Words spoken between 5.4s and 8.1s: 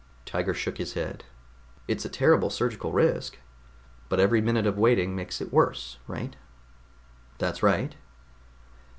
it worse, right?" "That's right."